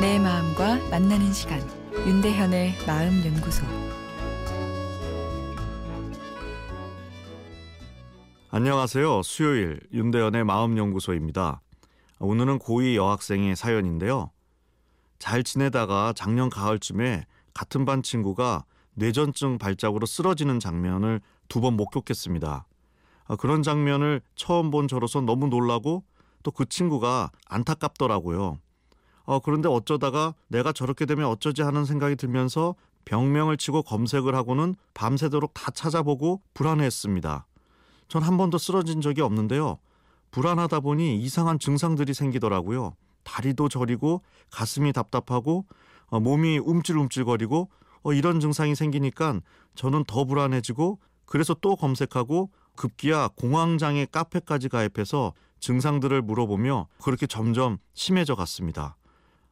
만나는 0.00 1.30
시간 1.34 1.60
윤대현의 2.06 2.86
마음 2.86 3.22
연구소 3.22 3.66
안녕하세요. 8.50 9.22
수요일 9.22 9.78
윤대현의 9.92 10.44
마음 10.44 10.78
연구소입니다. 10.78 11.60
오늘은 12.18 12.60
고2 12.60 12.94
여학생의 12.94 13.54
사연인데요. 13.56 14.30
잘 15.18 15.42
지내다가 15.42 16.14
작년 16.16 16.48
가을쯤에 16.48 17.26
같은 17.52 17.84
반 17.84 18.02
친구가 18.02 18.64
뇌전증 18.94 19.58
발작으로 19.58 20.06
쓰러지는 20.06 20.60
장면을 20.60 21.20
두 21.50 21.60
번 21.60 21.74
목격했습니다. 21.76 22.64
아, 23.26 23.36
그런 23.36 23.62
장면을 23.62 24.22
처음 24.34 24.70
본 24.70 24.88
저로서 24.88 25.20
너무 25.20 25.48
놀라고 25.48 26.04
또 26.42 26.52
그 26.52 26.64
친구가 26.64 27.30
안타깝더라고요. 27.50 28.56
어, 29.24 29.38
그런데 29.40 29.68
어쩌다가 29.68 30.34
내가 30.48 30.72
저렇게 30.72 31.06
되면 31.06 31.26
어쩌지 31.26 31.62
하는 31.62 31.84
생각이 31.84 32.16
들면서 32.16 32.74
병명을 33.04 33.56
치고 33.56 33.82
검색을 33.82 34.34
하고는 34.34 34.74
밤새도록 34.94 35.54
다 35.54 35.70
찾아보고 35.70 36.42
불안해했습니다. 36.54 37.46
전 38.08 38.22
한 38.22 38.36
번도 38.36 38.58
쓰러진 38.58 39.00
적이 39.00 39.22
없는데요. 39.22 39.78
불안하다 40.32 40.80
보니 40.80 41.16
이상한 41.20 41.58
증상들이 41.58 42.14
생기더라고요. 42.14 42.94
다리도 43.24 43.68
저리고 43.68 44.22
가슴이 44.50 44.92
답답하고 44.92 45.64
어, 46.06 46.20
몸이 46.20 46.58
움찔움찔거리고 46.58 47.68
어, 48.02 48.12
이런 48.12 48.40
증상이 48.40 48.74
생기니까 48.74 49.40
저는 49.74 50.04
더 50.04 50.24
불안해지고 50.24 50.98
그래서 51.26 51.54
또 51.60 51.76
검색하고 51.76 52.50
급기야 52.76 53.28
공황장애 53.36 54.06
카페까지 54.10 54.68
가입해서 54.68 55.32
증상들을 55.60 56.22
물어보며 56.22 56.88
그렇게 57.02 57.26
점점 57.26 57.78
심해져 57.94 58.34
갔습니다. 58.34 58.96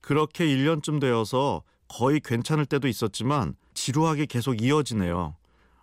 그렇게 0.01 0.47
1년쯤 0.47 1.01
되어서 1.01 1.63
거의 1.89 2.21
괜찮을 2.21 2.67
때도 2.67 2.89
있었지만 2.89 3.55
지루하게 3.75 4.27
계속 4.27 4.63
이어지네요. 4.63 5.37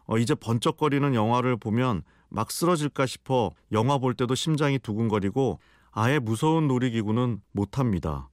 어, 0.07 0.17
이제 0.17 0.35
번쩍거리는 0.35 1.15
영화를 1.15 1.57
보면 1.57 2.03
막 2.29 2.51
쓰러질까 2.51 3.05
싶어 3.05 3.51
영화 3.71 3.97
볼 3.97 4.13
때도 4.13 4.35
심장이 4.35 4.77
두근거리고 4.79 5.59
아예 5.91 6.19
무서운 6.19 6.67
놀이기구는 6.67 7.41
못합니다. 7.51 8.29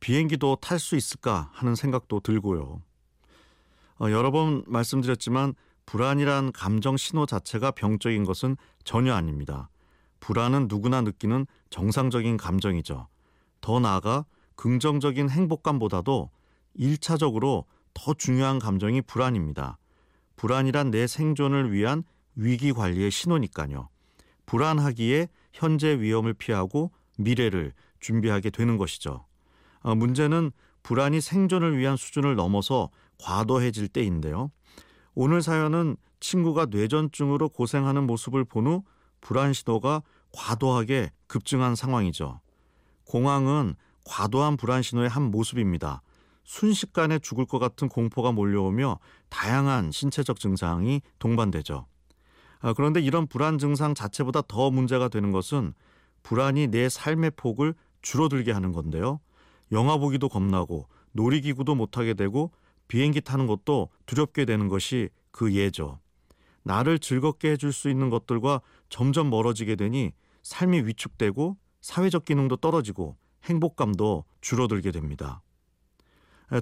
비행기도 0.00 0.56
탈 0.60 0.78
수 0.78 0.96
있을까 0.96 1.50
하는 1.52 1.74
생각도 1.74 2.20
들고요. 2.20 2.82
어, 4.00 4.10
여러 4.10 4.30
번 4.30 4.64
말씀드렸지만 4.66 5.54
불안이란 5.86 6.52
감정 6.52 6.96
신호 6.96 7.26
자체가 7.26 7.70
병적인 7.70 8.24
것은 8.24 8.56
전혀 8.84 9.14
아닙니다. 9.14 9.70
불안은 10.20 10.66
누구나 10.68 11.02
느끼는 11.02 11.46
정상적인 11.70 12.36
감정이죠. 12.36 13.08
더 13.60 13.80
나아가 13.80 14.24
긍정적인 14.56 15.30
행복감보다도 15.30 16.30
1차적으로 16.78 17.64
더 17.92 18.14
중요한 18.14 18.58
감정이 18.58 19.02
불안입니다. 19.02 19.78
불안이란 20.36 20.90
내 20.90 21.06
생존을 21.06 21.72
위한 21.72 22.02
위기 22.34 22.72
관리의 22.72 23.10
신호니까요. 23.10 23.88
불안하기에 24.46 25.28
현재 25.52 26.00
위험을 26.00 26.34
피하고 26.34 26.90
미래를 27.16 27.72
준비하게 28.00 28.50
되는 28.50 28.76
것이죠. 28.76 29.24
어, 29.80 29.94
문제는 29.94 30.50
불안이 30.82 31.20
생존을 31.20 31.78
위한 31.78 31.96
수준을 31.96 32.34
넘어서 32.34 32.90
과도해질 33.18 33.88
때인데요. 33.88 34.50
오늘 35.14 35.40
사연은 35.40 35.96
친구가 36.20 36.66
뇌전증으로 36.66 37.48
고생하는 37.50 38.06
모습을 38.06 38.44
본 38.44 38.66
후 38.66 38.82
불안 39.20 39.52
신호가 39.52 40.02
과도하게 40.32 41.10
급증한 41.26 41.74
상황이죠. 41.74 42.40
공황은 43.06 43.74
과도한 44.04 44.56
불안 44.56 44.82
신호의 44.82 45.08
한 45.08 45.30
모습입니다. 45.30 46.02
순식간에 46.44 47.18
죽을 47.18 47.46
것 47.46 47.58
같은 47.58 47.88
공포가 47.88 48.32
몰려오며 48.32 48.98
다양한 49.30 49.90
신체적 49.90 50.38
증상이 50.38 51.00
동반되죠. 51.18 51.86
아, 52.60 52.72
그런데 52.74 53.00
이런 53.00 53.26
불안 53.26 53.58
증상 53.58 53.94
자체보다 53.94 54.42
더 54.46 54.70
문제가 54.70 55.08
되는 55.08 55.32
것은 55.32 55.74
불안이 56.22 56.68
내 56.68 56.88
삶의 56.88 57.32
폭을 57.36 57.74
줄어들게 58.02 58.52
하는 58.52 58.72
건데요. 58.72 59.20
영화 59.72 59.96
보기도 59.96 60.28
겁나고 60.28 60.88
놀이기구도 61.12 61.74
못하게 61.74 62.14
되고 62.14 62.52
비행기 62.88 63.22
타는 63.22 63.46
것도 63.46 63.88
두렵게 64.06 64.44
되는 64.44 64.68
것이 64.68 65.08
그 65.30 65.54
예죠. 65.54 66.00
나를 66.62 66.98
즐겁게 66.98 67.52
해줄 67.52 67.72
수 67.72 67.88
있는 67.88 68.10
것들과 68.10 68.60
점점 68.88 69.30
멀어지게 69.30 69.76
되니 69.76 70.12
삶이 70.42 70.82
위축되고 70.82 71.56
사회적 71.80 72.24
기능도 72.24 72.56
떨어지고 72.56 73.16
행복감도 73.44 74.24
줄어들게 74.40 74.90
됩니다. 74.90 75.42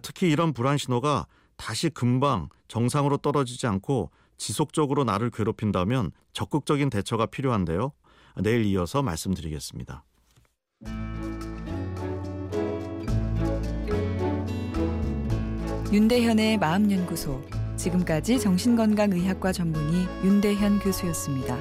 특히 0.03 0.31
이런 0.31 0.53
불안 0.53 0.78
신호가 0.78 1.26
다시 1.56 1.91
금방 1.91 2.48
정상으로 2.69 3.19
떨어지지 3.19 3.66
않고 3.66 4.10
지속적으로 4.37 5.04
나를 5.04 5.31
괴롭힌다면 5.31 6.10
적극적인 6.32 6.91
대처가 6.91 7.26
필요한데요. 7.26 7.92
내일 8.42 8.65
이어서 8.65 9.03
말씀드리겠습니다. 9.03 10.04
윤대현의 15.92 16.59
마음연구소 16.59 17.44
지금까지 17.76 18.41
정신건강의학과 18.41 19.53
전문의 19.53 20.06
윤대현 20.25 20.78
교수였습니다. 20.81 21.59